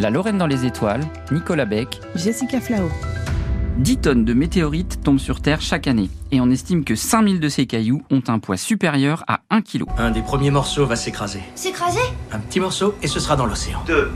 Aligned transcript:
La 0.00 0.10
Lorraine 0.10 0.38
dans 0.38 0.46
les 0.46 0.66
étoiles, 0.66 1.04
Nicolas 1.30 1.66
Beck, 1.66 2.00
Jessica 2.16 2.60
Flao. 2.60 2.90
10 3.78 3.98
tonnes 3.98 4.24
de 4.24 4.34
météorites 4.34 5.00
tombent 5.02 5.18
sur 5.18 5.40
Terre 5.40 5.60
chaque 5.60 5.86
année 5.86 6.10
et 6.30 6.40
on 6.40 6.50
estime 6.50 6.84
que 6.84 6.94
5000 6.94 7.40
de 7.40 7.48
ces 7.48 7.66
cailloux 7.66 8.02
ont 8.10 8.22
un 8.28 8.38
poids 8.38 8.56
supérieur 8.56 9.24
à 9.26 9.40
1 9.50 9.62
kg. 9.62 9.84
Un 9.98 10.10
des 10.10 10.22
premiers 10.22 10.50
morceaux 10.50 10.86
va 10.86 10.96
s'écraser. 10.96 11.40
S'écraser? 11.54 12.00
Un 12.32 12.38
petit 12.38 12.60
morceau 12.60 12.94
et 13.02 13.08
ce 13.08 13.20
sera 13.20 13.36
dans 13.36 13.46
l'océan. 13.46 13.82
Deux. 13.86 14.10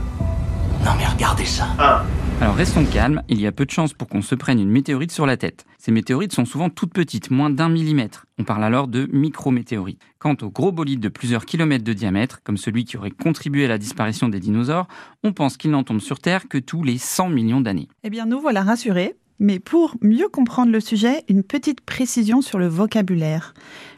Non 0.85 0.91
mais 0.97 1.05
regardez 1.05 1.45
ça. 1.45 1.67
Un. 1.79 2.03
Alors 2.41 2.55
restons 2.55 2.85
calmes, 2.85 3.21
il 3.27 3.41
y 3.41 3.47
a 3.47 3.51
peu 3.51 3.65
de 3.65 3.69
chances 3.69 3.91
pour 3.91 4.07
qu'on 4.07 4.21
se 4.21 4.33
prenne 4.33 4.61
une 4.61 4.69
météorite 4.69 5.11
sur 5.11 5.25
la 5.25 5.35
tête. 5.35 5.65
Ces 5.77 5.91
météorites 5.91 6.31
sont 6.31 6.45
souvent 6.45 6.69
toutes 6.69 6.93
petites, 6.93 7.31
moins 7.31 7.49
d'un 7.49 7.67
millimètre. 7.67 8.27
On 8.37 8.45
parle 8.45 8.63
alors 8.63 8.87
de 8.87 9.09
micrométéorites. 9.11 10.01
Quant 10.19 10.37
aux 10.41 10.49
gros 10.49 10.71
bolides 10.71 11.01
de 11.01 11.09
plusieurs 11.09 11.45
kilomètres 11.45 11.83
de 11.83 11.91
diamètre, 11.91 12.41
comme 12.43 12.55
celui 12.55 12.85
qui 12.85 12.95
aurait 12.95 13.11
contribué 13.11 13.65
à 13.65 13.67
la 13.67 13.77
disparition 13.77 14.29
des 14.29 14.39
dinosaures, 14.39 14.87
on 15.21 15.33
pense 15.33 15.57
qu'il 15.57 15.71
n'en 15.71 15.83
tombe 15.83 15.99
sur 15.99 16.19
Terre 16.19 16.47
que 16.47 16.57
tous 16.57 16.81
les 16.81 16.97
100 16.97 17.27
millions 17.27 17.59
d'années. 17.59 17.89
Eh 18.05 18.09
bien, 18.09 18.25
nous 18.25 18.39
voilà 18.39 18.63
rassurés. 18.63 19.17
Mais 19.39 19.59
pour 19.59 19.95
mieux 20.01 20.29
comprendre 20.29 20.71
le 20.71 20.79
sujet, 20.79 21.23
une 21.27 21.43
petite 21.43 21.81
précision 21.81 22.41
sur 22.41 22.57
le 22.57 22.67
vocabulaire. 22.67 23.53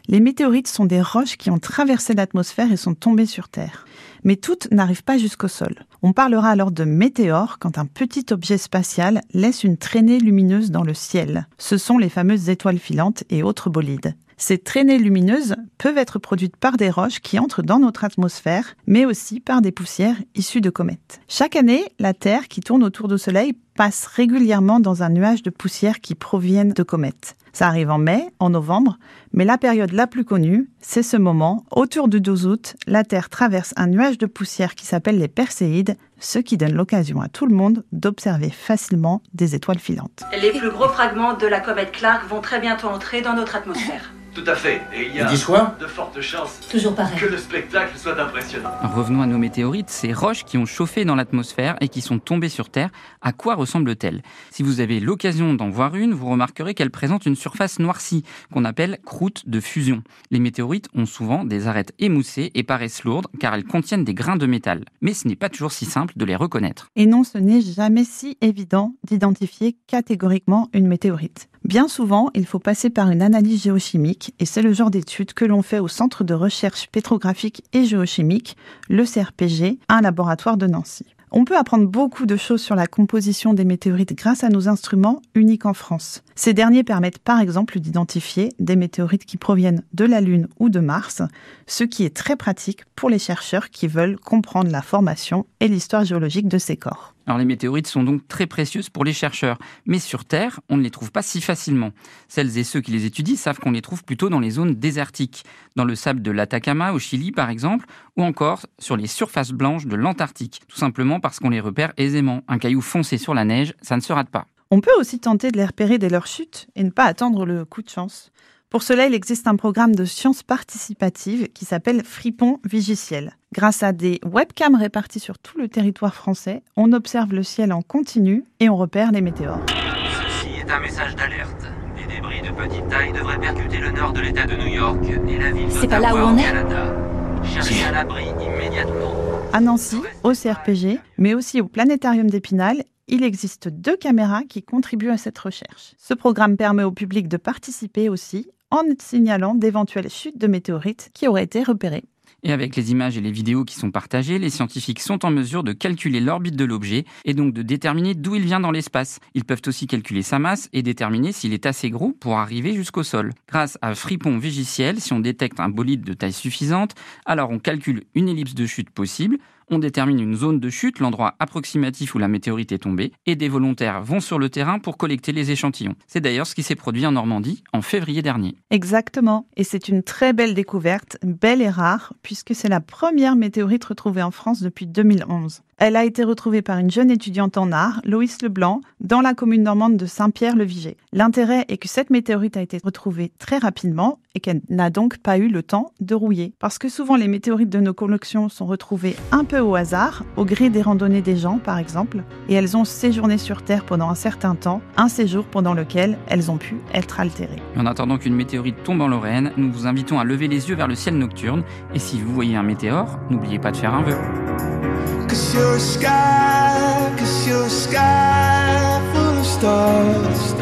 Les 0.07 0.19
météorites 0.19 0.67
sont 0.67 0.85
des 0.85 1.01
roches 1.01 1.37
qui 1.37 1.51
ont 1.51 1.59
traversé 1.59 2.15
l'atmosphère 2.15 2.71
et 2.71 2.77
sont 2.77 2.95
tombées 2.95 3.25
sur 3.27 3.49
Terre. 3.49 3.85
Mais 4.23 4.35
toutes 4.35 4.69
n'arrivent 4.71 5.03
pas 5.03 5.17
jusqu'au 5.17 5.47
sol. 5.47 5.85
On 6.01 6.13
parlera 6.13 6.49
alors 6.49 6.71
de 6.71 6.83
météore 6.83 7.57
quand 7.59 7.77
un 7.77 7.85
petit 7.85 8.25
objet 8.31 8.57
spatial 8.57 9.21
laisse 9.33 9.63
une 9.63 9.77
traînée 9.77 10.19
lumineuse 10.19 10.71
dans 10.71 10.83
le 10.83 10.93
ciel. 10.93 11.47
Ce 11.57 11.77
sont 11.77 11.97
les 11.97 12.09
fameuses 12.09 12.49
étoiles 12.49 12.79
filantes 12.79 13.23
et 13.29 13.43
autres 13.43 13.69
bolides. 13.69 14.15
Ces 14.41 14.57
traînées 14.57 14.97
lumineuses 14.97 15.55
peuvent 15.77 15.99
être 15.99 16.17
produites 16.17 16.57
par 16.57 16.75
des 16.75 16.89
roches 16.89 17.19
qui 17.19 17.37
entrent 17.37 17.61
dans 17.61 17.77
notre 17.77 18.03
atmosphère, 18.03 18.75
mais 18.87 19.05
aussi 19.05 19.39
par 19.39 19.61
des 19.61 19.71
poussières 19.71 20.15
issues 20.33 20.61
de 20.61 20.71
comètes. 20.71 21.21
Chaque 21.27 21.55
année, 21.55 21.85
la 21.99 22.15
Terre 22.15 22.47
qui 22.47 22.59
tourne 22.59 22.83
autour 22.83 23.07
du 23.07 23.19
Soleil 23.19 23.53
passe 23.75 24.07
régulièrement 24.07 24.79
dans 24.79 25.03
un 25.03 25.09
nuage 25.09 25.43
de 25.43 25.51
poussière 25.51 25.99
qui 26.01 26.15
proviennent 26.15 26.73
de 26.73 26.81
comètes. 26.81 27.35
Ça 27.53 27.67
arrive 27.67 27.91
en 27.91 27.99
mai, 27.99 28.29
en 28.39 28.49
novembre, 28.49 28.97
mais 29.31 29.45
la 29.45 29.59
période 29.59 29.91
la 29.91 30.07
plus 30.07 30.25
connue, 30.25 30.71
c'est 30.79 31.03
ce 31.03 31.17
moment. 31.17 31.63
Autour 31.69 32.07
du 32.07 32.19
12 32.19 32.47
août, 32.47 32.75
la 32.87 33.03
Terre 33.03 33.29
traverse 33.29 33.75
un 33.77 33.87
nuage 33.87 34.17
de 34.17 34.25
poussière 34.25 34.73
qui 34.73 34.87
s'appelle 34.87 35.19
les 35.19 35.27
Perséides, 35.27 35.97
ce 36.21 36.39
qui 36.39 36.55
donne 36.55 36.73
l'occasion 36.73 37.19
à 37.19 37.27
tout 37.27 37.45
le 37.45 37.53
monde 37.53 37.83
d'observer 37.91 38.49
facilement 38.49 39.21
des 39.33 39.55
étoiles 39.55 39.79
filantes. 39.79 40.23
Les 40.41 40.51
plus 40.51 40.69
gros 40.69 40.87
fragments 40.87 41.33
de 41.33 41.47
la 41.47 41.59
comète 41.59 41.91
Clark 41.91 42.25
vont 42.29 42.39
très 42.39 42.61
bientôt 42.61 42.87
entrer 42.87 43.21
dans 43.21 43.33
notre 43.33 43.57
atmosphère. 43.57 44.11
Tout 44.33 44.43
à 44.47 44.55
fait. 44.55 44.81
Et 44.95 45.07
il 45.07 45.15
y 45.15 45.19
a 45.19 45.29
de 45.29 45.87
fortes 45.87 46.21
chances 46.21 46.59
Toujours 46.69 46.95
pareil. 46.95 47.19
que 47.19 47.25
le 47.25 47.37
spectacle 47.37 47.97
soit 47.97 48.17
impressionnant. 48.17 48.71
Revenons 48.95 49.21
à 49.21 49.25
nos 49.25 49.37
météorites, 49.37 49.89
ces 49.89 50.13
roches 50.13 50.45
qui 50.45 50.57
ont 50.57 50.65
chauffé 50.65 51.03
dans 51.03 51.15
l'atmosphère 51.15 51.75
et 51.81 51.89
qui 51.89 51.99
sont 51.99 52.17
tombées 52.17 52.47
sur 52.47 52.69
Terre, 52.69 52.91
à 53.21 53.33
quoi 53.33 53.55
ressemblent-elles? 53.55 54.21
Si 54.49 54.63
vous 54.63 54.79
avez 54.79 55.01
l'occasion 55.01 55.53
d'en 55.53 55.69
voir 55.69 55.95
une, 55.95 56.13
vous 56.13 56.29
remarquerez 56.29 56.73
qu'elle 56.73 56.91
présente 56.91 57.25
une 57.25 57.35
surface 57.35 57.79
noircie, 57.79 58.23
qu'on 58.53 58.63
appelle 58.63 58.99
croûte 59.05 59.49
de 59.49 59.59
fusion. 59.59 60.01
Les 60.29 60.39
météorites 60.39 60.87
ont 60.95 61.05
souvent 61.05 61.43
des 61.43 61.67
arêtes 61.67 61.93
émoussées 61.99 62.51
et 62.55 62.63
paraissent 62.63 63.03
lourdes 63.03 63.27
car 63.39 63.53
elles 63.53 63.65
contiennent 63.65 64.05
des 64.05 64.13
grains 64.13 64.37
de 64.37 64.45
métal. 64.45 64.85
Mais 65.01 65.13
ce 65.13 65.27
n'est 65.27 65.35
pas 65.35 65.49
toujours 65.49 65.73
si 65.73 65.83
simple 65.83 66.10
de 66.15 66.25
les 66.25 66.35
reconnaître. 66.35 66.87
Et 66.95 67.05
non, 67.05 67.23
ce 67.23 67.37
n'est 67.37 67.61
jamais 67.61 68.03
si 68.03 68.37
évident 68.41 68.95
d'identifier 69.07 69.77
catégoriquement 69.87 70.69
une 70.73 70.87
météorite. 70.87 71.49
Bien 71.63 71.87
souvent, 71.87 72.29
il 72.33 72.45
faut 72.45 72.59
passer 72.59 72.89
par 72.89 73.11
une 73.11 73.21
analyse 73.21 73.63
géochimique 73.63 74.33
et 74.39 74.45
c'est 74.45 74.63
le 74.63 74.73
genre 74.73 74.89
d'étude 74.89 75.33
que 75.33 75.45
l'on 75.45 75.61
fait 75.61 75.79
au 75.79 75.87
Centre 75.87 76.23
de 76.23 76.33
recherche 76.33 76.87
pétrographique 76.91 77.63
et 77.73 77.85
géochimique, 77.85 78.57
le 78.89 79.05
CRPG, 79.05 79.79
un 79.87 80.01
laboratoire 80.01 80.57
de 80.57 80.67
Nancy. 80.67 81.05
On 81.33 81.45
peut 81.45 81.57
apprendre 81.57 81.87
beaucoup 81.87 82.25
de 82.25 82.35
choses 82.35 82.61
sur 82.61 82.75
la 82.75 82.87
composition 82.87 83.53
des 83.53 83.63
météorites 83.63 84.17
grâce 84.17 84.43
à 84.43 84.49
nos 84.49 84.67
instruments 84.67 85.21
uniques 85.33 85.65
en 85.65 85.73
France. 85.73 86.23
Ces 86.35 86.53
derniers 86.53 86.83
permettent 86.83 87.19
par 87.19 87.39
exemple 87.39 87.79
d'identifier 87.79 88.51
des 88.59 88.75
météorites 88.75 89.23
qui 89.23 89.37
proviennent 89.37 89.81
de 89.93 90.03
la 90.03 90.19
Lune 90.19 90.49
ou 90.59 90.67
de 90.69 90.81
Mars, 90.81 91.21
ce 91.67 91.85
qui 91.85 92.03
est 92.03 92.13
très 92.13 92.35
pratique 92.35 92.81
pour 92.97 93.09
les 93.09 93.17
chercheurs 93.17 93.69
qui 93.69 93.87
veulent 93.87 94.19
comprendre 94.19 94.71
la 94.71 94.81
formation 94.81 95.45
et 95.61 95.69
l'histoire 95.69 96.03
géologique 96.03 96.49
de 96.49 96.57
ces 96.57 96.75
corps. 96.75 97.15
Les 97.27 97.45
météorites 97.45 97.87
sont 97.87 98.03
donc 98.03 98.27
très 98.27 98.45
précieuses 98.45 98.89
pour 98.89 99.03
les 99.03 99.13
chercheurs, 99.13 99.57
mais 99.85 99.99
sur 99.99 100.25
Terre, 100.25 100.59
on 100.69 100.77
ne 100.77 100.83
les 100.83 100.91
trouve 100.91 101.11
pas 101.11 101.21
si 101.21 101.41
facilement. 101.41 101.91
Celles 102.27 102.57
et 102.57 102.63
ceux 102.63 102.81
qui 102.81 102.91
les 102.91 103.05
étudient 103.05 103.35
savent 103.35 103.59
qu'on 103.59 103.71
les 103.71 103.81
trouve 103.81 104.03
plutôt 104.03 104.29
dans 104.29 104.39
les 104.39 104.51
zones 104.51 104.75
désertiques, 104.75 105.43
dans 105.75 105.85
le 105.85 105.95
sable 105.95 106.21
de 106.21 106.31
l'Atacama 106.31 106.91
au 106.91 106.99
Chili 106.99 107.31
par 107.31 107.49
exemple, 107.49 107.85
ou 108.17 108.23
encore 108.23 108.65
sur 108.79 108.97
les 108.97 109.07
surfaces 109.07 109.51
blanches 109.51 109.85
de 109.85 109.95
l'Antarctique, 109.95 110.61
tout 110.67 110.77
simplement 110.77 111.19
parce 111.19 111.39
qu'on 111.39 111.49
les 111.49 111.59
repère 111.59 111.93
aisément. 111.97 112.41
Un 112.47 112.57
caillou 112.59 112.81
foncé 112.81 113.17
sur 113.17 113.33
la 113.33 113.45
neige, 113.45 113.73
ça 113.81 113.95
ne 113.95 114.01
se 114.01 114.13
rate 114.13 114.29
pas. 114.29 114.45
On 114.69 114.81
peut 114.81 114.93
aussi 114.99 115.19
tenter 115.19 115.51
de 115.51 115.57
les 115.57 115.65
repérer 115.65 115.97
dès 115.97 116.09
leur 116.09 116.27
chute 116.27 116.67
et 116.75 116.83
ne 116.83 116.91
pas 116.91 117.05
attendre 117.05 117.45
le 117.45 117.65
coup 117.65 117.81
de 117.81 117.89
chance. 117.89 118.31
Pour 118.71 118.83
cela, 118.83 119.05
il 119.05 119.13
existe 119.13 119.47
un 119.47 119.57
programme 119.57 119.93
de 119.95 120.05
sciences 120.05 120.43
participatives 120.43 121.49
qui 121.49 121.65
s'appelle 121.65 122.03
Fripon 122.05 122.57
Vigiciel. 122.63 123.35
Grâce 123.53 123.83
à 123.83 123.91
des 123.91 124.21
webcams 124.23 124.75
réparties 124.75 125.19
sur 125.19 125.37
tout 125.39 125.57
le 125.57 125.67
territoire 125.67 126.15
français, 126.15 126.63
on 126.77 126.93
observe 126.93 127.33
le 127.33 127.43
ciel 127.43 127.73
en 127.73 127.81
continu 127.81 128.45
et 128.61 128.69
on 128.69 128.77
repère 128.77 129.11
les 129.11 129.19
météores. 129.19 129.59
Ceci 129.67 130.61
est 130.61 130.71
un 130.71 130.79
message 130.79 131.17
d'alerte. 131.17 131.65
Des 131.97 132.15
débris 132.15 132.41
de 132.41 132.55
petite 132.55 132.87
taille 132.87 133.11
devraient 133.11 133.41
percuter 133.41 133.79
le 133.79 133.91
nord 133.91 134.13
de 134.13 134.21
l'État 134.21 134.45
de 134.45 134.55
New 134.55 134.73
York 134.73 135.03
et 135.03 135.37
la 135.37 135.51
ville 135.51 135.67
C'est 135.69 135.89
pas 135.89 135.99
là 135.99 136.15
où 136.15 136.19
on 136.19 136.37
est 136.37 136.43
Canada. 136.43 136.95
Cherchez 137.43 137.83
un 137.83 137.93
abri 137.93 138.23
immédiatement. 138.23 139.13
À 139.51 139.59
Nancy, 139.59 139.97
au 140.23 140.31
CRPG, 140.31 140.97
mais 141.17 141.33
aussi 141.33 141.59
au 141.59 141.67
Planétarium 141.67 142.29
d'Épinal, 142.29 142.85
il 143.09 143.25
existe 143.25 143.67
deux 143.67 143.97
caméras 143.97 144.43
qui 144.47 144.63
contribuent 144.63 145.09
à 145.09 145.17
cette 145.17 145.37
recherche. 145.37 145.93
Ce 145.97 146.13
programme 146.13 146.55
permet 146.55 146.83
au 146.83 146.93
public 146.93 147.27
de 147.27 147.35
participer 147.35 148.07
aussi 148.07 148.47
en 148.71 148.83
signalant 148.99 149.53
d'éventuelles 149.53 150.09
chutes 150.09 150.39
de 150.39 150.47
météorites 150.47 151.11
qui 151.13 151.27
auraient 151.27 151.43
été 151.43 151.63
repérées. 151.63 152.05
Et 152.43 152.51
avec 152.51 152.75
les 152.75 152.91
images 152.91 153.17
et 153.17 153.21
les 153.21 153.31
vidéos 153.31 153.65
qui 153.65 153.75
sont 153.75 153.91
partagées, 153.91 154.39
les 154.39 154.49
scientifiques 154.49 154.99
sont 154.99 155.25
en 155.25 155.29
mesure 155.29 155.63
de 155.63 155.73
calculer 155.73 156.19
l'orbite 156.19 156.55
de 156.55 156.65
l'objet 156.65 157.05
et 157.23 157.35
donc 157.35 157.53
de 157.53 157.61
déterminer 157.61 158.15
d'où 158.15 158.33
il 158.33 158.43
vient 158.43 158.59
dans 158.59 158.71
l'espace. 158.71 159.19
Ils 159.35 159.45
peuvent 159.45 159.61
aussi 159.67 159.85
calculer 159.85 160.23
sa 160.23 160.39
masse 160.39 160.67
et 160.73 160.81
déterminer 160.81 161.33
s'il 161.33 161.53
est 161.53 161.67
assez 161.67 161.91
gros 161.91 162.13
pour 162.13 162.39
arriver 162.39 162.73
jusqu'au 162.73 163.03
sol. 163.03 163.31
Grâce 163.47 163.77
à 163.83 163.93
Fripon 163.93 164.39
Vigiciel, 164.39 164.99
si 164.99 165.13
on 165.13 165.19
détecte 165.19 165.59
un 165.59 165.69
bolide 165.69 166.03
de 166.03 166.13
taille 166.13 166.33
suffisante, 166.33 166.95
alors 167.25 167.51
on 167.51 167.59
calcule 167.59 168.05
une 168.15 168.27
ellipse 168.27 168.55
de 168.55 168.65
chute 168.65 168.89
possible, 168.89 169.37
on 169.71 169.79
détermine 169.79 170.19
une 170.19 170.35
zone 170.35 170.59
de 170.59 170.69
chute, 170.69 170.99
l'endroit 170.99 171.35
approximatif 171.39 172.13
où 172.15 172.19
la 172.19 172.27
météorite 172.27 172.71
est 172.71 172.79
tombée, 172.79 173.11
et 173.25 173.35
des 173.35 173.49
volontaires 173.49 174.01
vont 174.03 174.19
sur 174.19 174.37
le 174.37 174.49
terrain 174.49 174.79
pour 174.79 174.97
collecter 174.97 175.31
les 175.31 175.51
échantillons. 175.51 175.95
C'est 176.07 176.21
d'ailleurs 176.21 176.47
ce 176.47 176.55
qui 176.55 176.63
s'est 176.63 176.75
produit 176.75 177.05
en 177.05 177.13
Normandie 177.13 177.63
en 177.73 177.81
février 177.81 178.21
dernier. 178.21 178.55
Exactement. 178.69 179.47
Et 179.55 179.63
c'est 179.63 179.87
une 179.87 180.03
très 180.03 180.33
belle 180.33 180.53
découverte, 180.53 181.17
belle 181.23 181.61
et 181.61 181.69
rare, 181.69 182.13
puisque 182.21 182.53
c'est 182.53 182.69
la 182.69 182.81
première 182.81 183.35
météorite 183.35 183.85
retrouvée 183.85 184.23
en 184.23 184.31
France 184.31 184.61
depuis 184.61 184.87
2011. 184.87 185.61
Elle 185.83 185.95
a 185.95 186.05
été 186.05 186.23
retrouvée 186.23 186.61
par 186.61 186.77
une 186.77 186.91
jeune 186.91 187.09
étudiante 187.09 187.57
en 187.57 187.71
art, 187.71 188.01
Loïs 188.05 188.43
Leblanc, 188.43 188.81
dans 188.99 189.19
la 189.19 189.33
commune 189.33 189.63
normande 189.63 189.97
de 189.97 190.05
Saint-Pierre-le-Viger. 190.05 190.95
L'intérêt 191.11 191.65
est 191.69 191.77
que 191.77 191.87
cette 191.87 192.11
météorite 192.11 192.55
a 192.55 192.61
été 192.61 192.77
retrouvée 192.83 193.31
très 193.39 193.57
rapidement 193.57 194.19
et 194.35 194.41
qu'elle 194.41 194.61
n'a 194.69 194.91
donc 194.91 195.17
pas 195.17 195.39
eu 195.39 195.47
le 195.47 195.63
temps 195.63 195.91
de 195.99 196.13
rouiller. 196.13 196.53
Parce 196.59 196.77
que 196.77 196.87
souvent 196.87 197.15
les 197.15 197.27
météorites 197.27 197.71
de 197.71 197.79
nos 197.79 197.95
collections 197.95 198.47
sont 198.47 198.67
retrouvées 198.67 199.15
un 199.31 199.43
peu 199.43 199.57
au 199.57 199.73
hasard, 199.73 200.23
au 200.37 200.45
gré 200.45 200.69
des 200.69 200.83
randonnées 200.83 201.23
des 201.23 201.35
gens 201.35 201.57
par 201.57 201.79
exemple, 201.79 202.21
et 202.47 202.53
elles 202.53 202.77
ont 202.77 202.85
séjourné 202.85 203.39
sur 203.39 203.63
Terre 203.63 203.83
pendant 203.83 204.11
un 204.11 204.15
certain 204.15 204.53
temps, 204.53 204.83
un 204.97 205.07
séjour 205.09 205.45
pendant 205.45 205.73
lequel 205.73 206.19
elles 206.27 206.51
ont 206.51 206.57
pu 206.57 206.75
être 206.93 207.19
altérées. 207.19 207.59
En 207.75 207.87
attendant 207.87 208.19
qu'une 208.19 208.35
météorite 208.35 208.83
tombe 208.83 209.01
en 209.01 209.07
Lorraine, 209.07 209.51
nous 209.57 209.71
vous 209.71 209.87
invitons 209.87 210.19
à 210.19 210.25
lever 210.25 210.47
les 210.47 210.69
yeux 210.69 210.75
vers 210.75 210.87
le 210.87 210.93
ciel 210.93 211.17
nocturne, 211.17 211.63
et 211.95 211.99
si 211.99 212.21
vous 212.21 212.31
voyez 212.31 212.55
un 212.55 212.61
météore, 212.61 213.17
n'oubliez 213.31 213.57
pas 213.57 213.71
de 213.71 213.77
faire 213.77 213.95
un 213.95 214.03
vœu. 214.03 214.90
Cause 215.31 215.53
you're 215.53 215.75
a 215.77 215.79
sky, 215.79 217.15
cause 217.17 217.47
you're 217.47 217.65
a 217.65 217.69
sky 217.69 218.99
full 219.13 219.37
of 219.39 219.45
stars. 219.45 220.53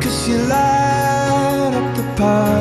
Cause 0.00 0.28
you 0.28 0.36
light 0.46 1.72
up 1.74 1.96
the 1.96 2.02
path. 2.16 2.53